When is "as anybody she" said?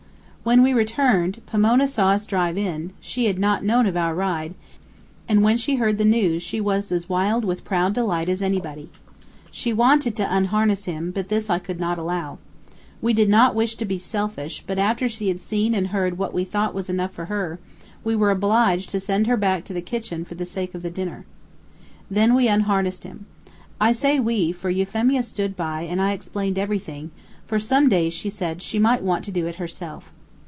8.27-9.71